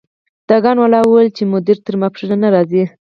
[0.49, 2.83] دکان والا وویل چې مدیر تر ماسپښین نه راځي.